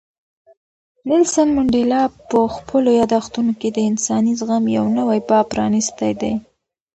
[1.09, 6.33] نیلسن منډېلا په خپلو یادښتونو کې د انساني زغم یو نوی باب پرانیستی دی.